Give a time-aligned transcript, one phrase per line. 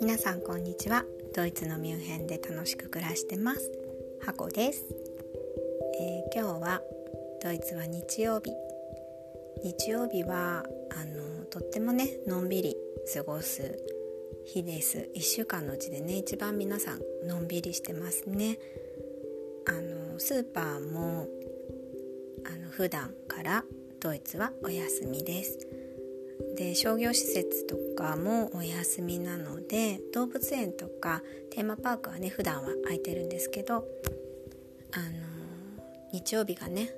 [0.00, 1.04] 皆さんこんにちは。
[1.34, 3.70] ドイツのミュンヘンで楽しく暮らしてます。
[4.20, 4.84] ハコです、
[5.98, 6.82] えー、今日は
[7.42, 8.52] ドイツは日曜日。
[9.64, 12.76] 日曜日はあのとってもねのんびり
[13.14, 13.78] 過ごす
[14.44, 15.08] 日です。
[15.16, 18.58] 1週間のうちでね一番皆さんのんびりしてますね。
[19.66, 21.28] あのスーパーも
[22.44, 23.64] あの普段から
[24.06, 25.58] ドイツはお休みです。
[26.56, 33.84] で商業施設とかもお休みなので動物園とかテーマパークはね普段は空いてるんですけどあの
[36.12, 36.90] 日曜日がね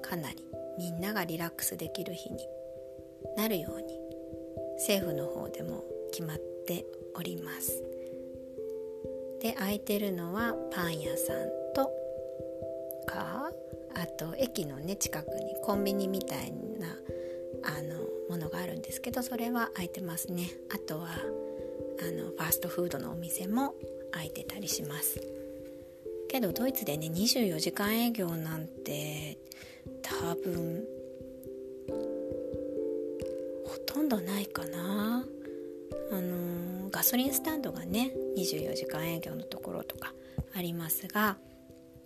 [0.00, 0.36] かなり
[0.78, 2.38] みんながリラックスできる日に
[3.36, 3.86] なるように
[4.78, 6.86] 政府の方でも決まって
[7.16, 7.82] おります。
[9.42, 11.65] で空いてるのはパン屋さん。
[14.16, 16.88] と駅のね近くにコンビニみたいな
[17.64, 20.50] あのものがあるんですけどそれは空いてますね。
[20.74, 23.74] あとはあのファーストフードのお店も
[24.12, 25.20] 空いてたりします。
[26.28, 29.38] けどドイツでね24時間営業なんて
[30.02, 30.84] 多分
[33.64, 35.24] ほとんどないかな。
[36.12, 40.12] あのガソリンスタンドがね24時間営業のところとか
[40.54, 41.36] ありますが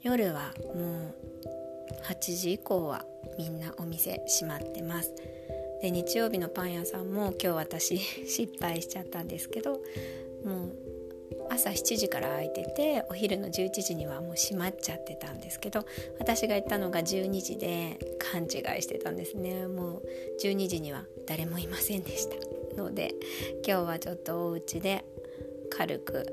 [0.03, 1.15] 夜はもう
[2.05, 3.05] 8時以降は
[3.39, 5.13] みんなお店閉まってます。
[5.83, 9.81] で日曜日のパン屋さんも今日私 失敗しちゃったんですけど
[10.45, 10.77] もう
[11.49, 15.87] 朝7時から空いててお昼の11時にはもう閉まっちゃってたんですけど
[16.19, 19.67] 私が行ったのが12時で勘違いしてたんですね。
[19.67, 20.03] もう
[20.43, 22.37] 12時には誰もいませんでした。
[22.77, 23.15] ので
[23.67, 25.05] 今日はちょっとお家で
[25.71, 26.27] 軽く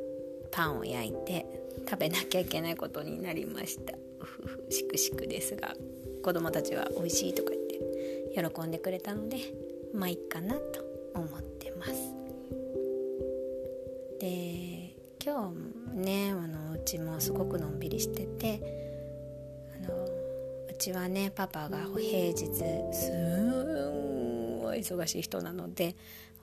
[0.52, 1.46] パンを焼いて
[1.90, 3.94] 食べなきゃいけないことになりました。
[4.70, 5.74] しくしくですが
[6.24, 9.38] 子供たちは美味しいとか言って喜んでくれたので
[9.94, 10.84] まあいいかなと
[11.16, 11.94] 思ってます。
[14.20, 15.54] で今
[15.94, 18.62] 日ねあのうちもすごくのんびりしてて
[19.76, 22.46] あのうちはねパパが平日
[22.94, 25.96] すんごい忙しい人なので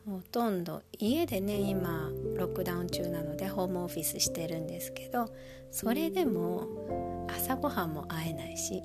[0.06, 5.30] ほとんど家でね今ロックダウン中なのでホームオフィスしてるんですけど
[5.70, 7.13] それでも
[7.44, 8.82] 朝ごはんも会えないし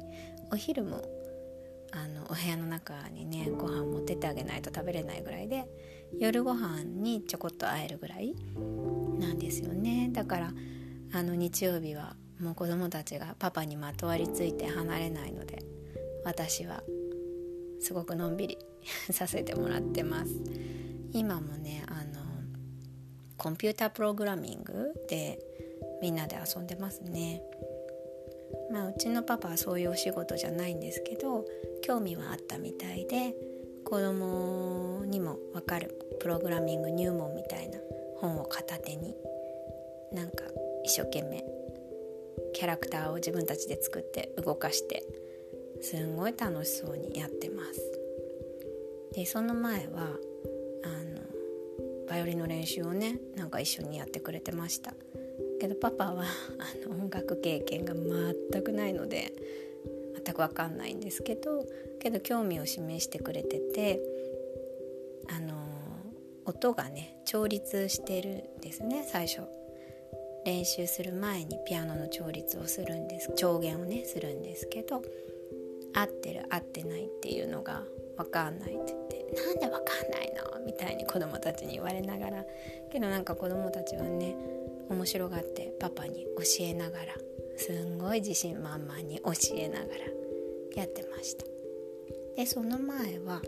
[0.51, 1.01] お昼も
[1.93, 5.65] あのお部屋の中にねご飯持ってってあげないと食べれないぐらいで
[6.19, 8.35] 夜ご飯にちょこっと会えるぐらい
[9.17, 10.09] なんですよね。
[10.11, 10.51] だから
[11.13, 15.63] あの日曜日はもう子供たちがパパにまとわりついて離れないので
[16.25, 16.83] 私は
[17.79, 18.57] すごくのんびり
[19.09, 20.33] させてもらってます。
[21.13, 22.19] 今もねあの
[23.37, 25.39] コンピュータープログラミングで
[26.01, 27.41] みんなで遊んでますね。
[28.71, 31.45] まあうちのパパはそういうお仕事じゃないんですけど
[31.81, 33.35] 興味はあったみたいで
[33.83, 37.79] 子供にも分かるプログラミング入門みたいな
[38.17, 39.15] 本を片手に
[40.11, 40.43] なんか
[40.83, 41.43] 一生懸命
[42.53, 45.03] キャラクターを自分たちで作って動かして
[45.81, 47.81] すんごい楽しそうにやってます。
[49.13, 50.17] でその前は
[50.83, 54.93] あのバイオリンの練習をねなんか一緒にやってくれてました。
[55.59, 59.33] けどパパはあの音楽経験が全くないので
[60.25, 61.65] 全く分かんないんですけど
[61.99, 63.99] けど興味を示してくれてて
[65.29, 65.55] あの
[66.45, 69.41] 音がね調律してるんですね最初
[70.45, 75.03] 練習する前にピアノの調律をするんです調弦をねするんですけど
[75.93, 77.83] 合ってる合ってないっていうのが
[78.17, 82.45] 分かんないって言って「なんで分かんないの?」みたいに子供たちに言われながら
[82.91, 84.35] けどなんか子供たちはね
[84.89, 87.05] 面白がってパパに教えながら
[87.57, 89.91] すんごい自信満々に教えながら
[90.75, 91.45] やってました。
[92.35, 93.41] でその前は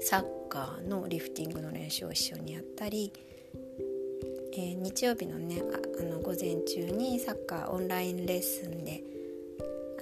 [0.00, 3.12] サッカーのリフティングの練習を一緒にやったり、
[4.52, 5.62] えー、日曜日のね
[5.98, 9.02] あの午前中にサッカーオンラインレッスンで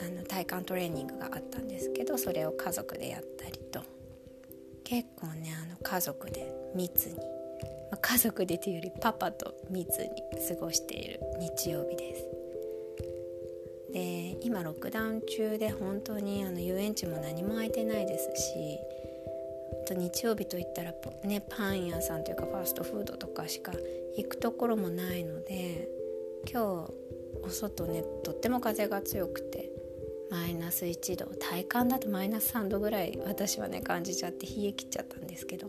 [0.00, 3.82] あの体幹トレーニングがあったんですけどそれを家族でやったりと。
[4.88, 7.16] 結構ねあの家族で密に、
[7.90, 10.08] ま、家族でというよりパパと密に
[10.48, 12.38] 過ごしている日曜日です。
[13.92, 18.78] で今ロックダウン中で本当にあの遊園地も何も開いてないですし
[19.86, 20.92] と日曜日といったら、
[21.24, 23.72] ね、パン屋さんというかファーストフードとかしか
[24.16, 25.88] 行くところもないので
[26.50, 26.92] 今日
[27.42, 29.70] お外ねとっても風が強くて
[30.30, 35.68] マイナス1度体感だとマイナス3度ぐらい私はね感じちゃって冷え切っちゃったんですけど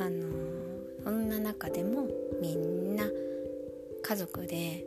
[0.00, 0.61] あのー、
[1.04, 2.06] そんな中でも
[2.40, 3.04] みんな
[4.02, 4.84] 家族で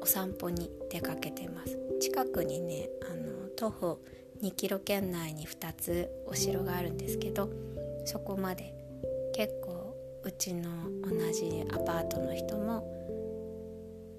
[0.00, 1.78] お散歩に出かけてます。
[2.00, 4.00] 近くにねあの徒歩
[4.42, 7.50] 2キロ圏内に2つお城があるんですけど
[8.04, 8.72] そこまで
[9.34, 10.70] 結構うちの
[11.02, 12.86] 同じアパートの人も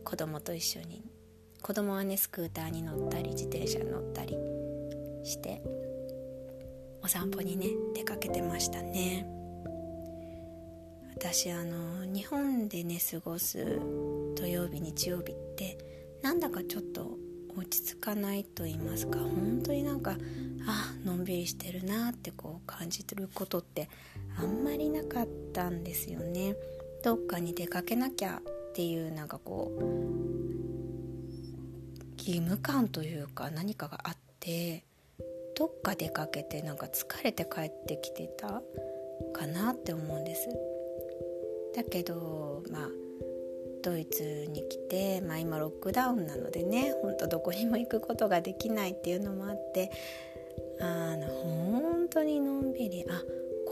[0.04, 1.04] 子供と一緒に
[1.62, 4.36] 子供はねスクーターに乗ったり自転車に乗ったり
[5.24, 5.62] して
[7.02, 9.39] お散歩にね出かけてましたね。
[11.22, 13.82] 私あの日本でね過ごす
[14.38, 15.78] 土曜日日曜日って
[16.22, 17.18] なんだかちょっと
[17.58, 20.16] 落ち着かないと言いますか本当になんか
[20.66, 23.90] あのんびりしてるなってこう感じてることって
[24.38, 26.56] あんまりなかったんですよね。
[27.04, 29.82] どっかに出かけなきゃっていうなんかこう
[32.18, 34.86] 義務感というか何かがあって
[35.58, 38.62] どっか出かけてなんか疲れて帰ってきてた
[39.34, 40.48] かなって思うんです。
[41.76, 42.90] だけどまあ
[43.82, 49.92] ドイツに来て、まあ、今ロックダウンなのでねほんとどこにも行くことができないっていうのもあって
[50.82, 53.22] あの本当にのんびりあ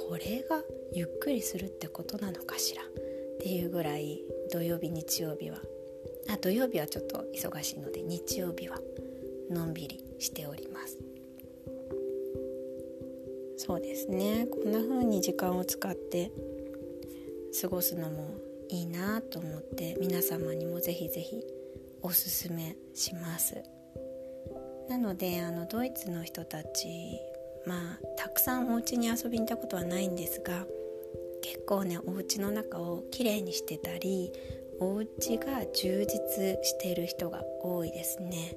[0.09, 0.61] これが
[0.93, 2.85] ゆっくりするってことなのかしらっ
[3.39, 4.21] ていうぐらい
[4.51, 5.57] 土曜日日曜日は
[6.29, 8.79] あ土曜日はちょっと忙しいので日曜日は
[9.49, 10.97] のんびりしております。
[13.57, 14.47] そうですね。
[14.49, 16.31] こんな風に時間を使って
[17.59, 18.35] 過ごすのも
[18.69, 21.41] いいなと思って皆様にもぜひぜひ
[22.01, 23.63] おすすめします。
[24.89, 26.87] なのであのドイツの人たち
[27.65, 30.65] まあたくさんお家に遊びに行ったことはないんですが
[31.41, 34.31] 結構ねお家の中をきれいにしてたり
[34.79, 38.55] お家が充実している人が多いですね。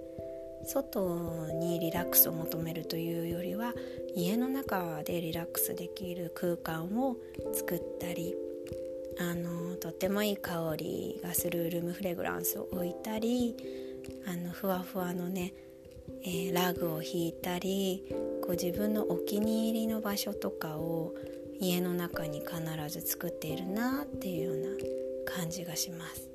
[0.66, 3.72] 外にリラックスを求めるというよりは
[4.14, 7.16] 家の中でリラックスできる空間を
[7.54, 8.36] 作ったり
[9.18, 13.56] あのとってもいい香りがするルームフレグランスを置いたり
[14.26, 15.52] あのふわふわのね、
[16.22, 18.04] えー、ラグを引いたり
[18.42, 21.14] こう自分のお気に入りの場所とかを
[21.60, 22.56] 家の中に必
[22.88, 24.70] ず作っているなっていうよ
[25.26, 26.28] うな感じがします。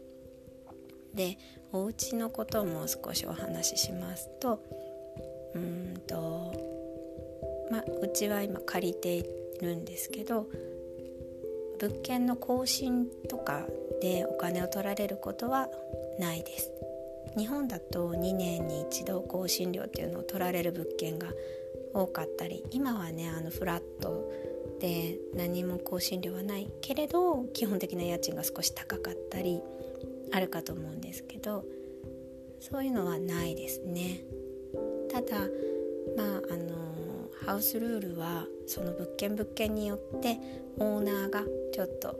[1.13, 1.38] で
[1.72, 4.62] お家のことも少しお話ししますと
[5.56, 6.54] うんと
[7.72, 9.24] まあうちは今借りてい
[9.62, 10.48] るんですけど
[11.80, 13.66] 物件の更新とか
[14.01, 15.69] でお金を取られることは
[16.19, 16.72] ないです。
[17.38, 21.27] 日本だと2年に一度更新料っていうのを取られる物件が
[21.94, 24.31] 多かったり今はねあのフラット
[24.80, 29.62] で何も更新料はないけれど基本的な家賃が少し高かったり
[30.31, 31.66] あるかと思うんですけど
[32.60, 34.22] そういうのはないですね。
[35.12, 35.38] ただ
[36.18, 37.04] まああの
[37.45, 40.38] ハウスルールはその物件物件によって
[40.77, 41.44] オーナーが
[41.74, 42.18] ちょっと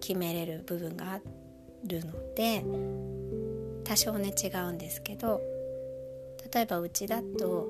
[0.00, 1.20] 決めれる部分があ
[1.84, 2.64] るので
[3.84, 5.40] 多少ね違うんですけど
[6.52, 7.68] 例えばうちだと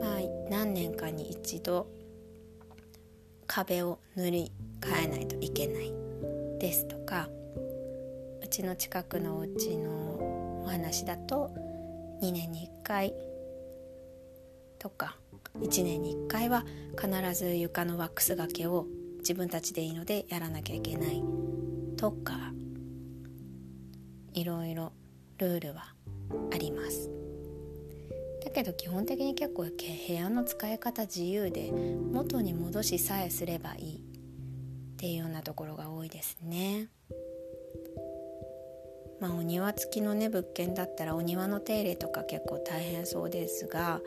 [0.00, 0.18] まあ
[0.48, 1.88] 何年かに一度
[3.46, 5.92] 壁を塗り替えないといけない
[6.58, 7.28] ですとか
[8.42, 11.50] うちの近くのお家のお話だと
[12.22, 13.14] 2年に1回
[14.78, 15.16] とか
[15.60, 16.64] 1年に1回は
[17.00, 18.86] 必ず床のワックスがけを
[19.18, 21.22] 自分たちでいいのでやらなきゃいけない。
[21.96, 22.52] とか
[24.34, 24.92] いろいろ
[25.38, 25.94] ルールは
[26.52, 27.10] あります。
[28.44, 29.72] だけど基本的に結構部
[30.12, 36.88] 屋の使い方自由で元に戻しさえすればいいっていうようなところが多いですね。
[39.20, 44.00] まあお庭付きのね物件だったらお庭の手入れとか結構大変そうですが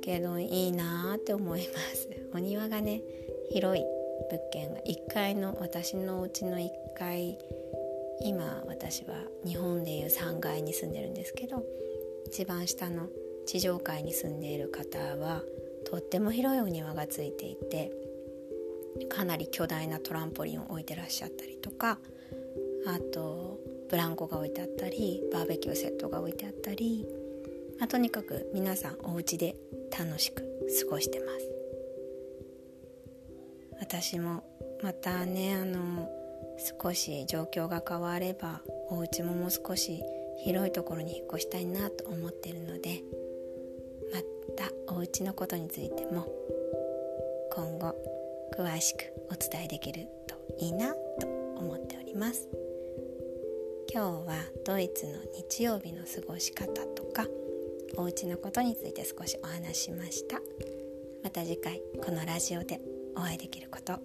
[0.00, 2.08] けどいいなって思います。
[2.34, 3.02] お庭がね
[3.50, 3.84] 広い
[4.30, 7.38] 物件が1階の私のお家の1階
[8.20, 11.64] 今私は日本でいう3階に住んでるんですけど
[12.26, 13.08] 一番下の
[13.46, 15.42] 地上階に住んでいる方は
[15.84, 17.92] とっても広いお庭がついていて
[19.08, 21.98] かなり巨大なトランポリンを置いてらっしゃったりとか
[22.86, 27.06] あとブランコが置いてあったりバーベキューセットが置いてあったり、
[27.78, 29.56] まあ、とにかく皆さんお家で
[29.98, 30.42] 楽しく
[30.82, 31.48] 過ごしてます。
[33.80, 34.44] 私も
[34.82, 36.08] またねあの
[36.82, 40.02] 少し状況が変わればお家ももう少し
[40.44, 43.02] 広いところに引っ越したいなと思ってるので
[44.12, 44.20] ま
[44.56, 46.26] たお家のことについても
[47.52, 47.94] 今後
[48.56, 51.26] 詳しくお伝えできるといいなと
[51.56, 52.48] 思っております。
[53.92, 54.34] 今日は
[54.66, 57.26] ドイツの日曜日の過ごし方とか
[57.96, 60.40] お家のことについて少しお話しました。
[61.22, 62.80] また次回このラジオで
[63.16, 63.98] お会いできること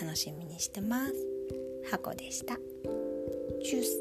[0.00, 1.14] 楽しみにしてます。
[1.90, 2.56] 箱でした。
[3.62, 4.00] チュース。